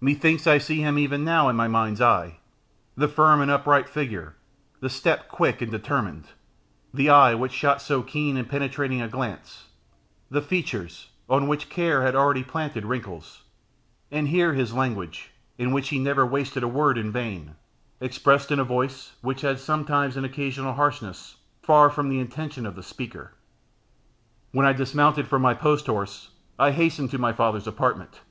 [0.00, 2.40] Methinks I see him even now in my mind's eye;
[2.96, 4.34] the firm and upright figure,
[4.80, 6.30] the step, quick and determined,
[6.92, 9.68] the eye, which shot so keen and so penetrating a glance,
[10.32, 13.44] the features, on which care had already planted wrinkles,
[14.10, 17.54] and hear his language, in which he never wasted word in vain,
[18.00, 22.74] expressed in a voice which had sometimes an occasional harshness, far from the intention of
[22.74, 23.32] the speaker.
[24.50, 28.22] When I dismounted from my post horse, I hastened to my father's apartment.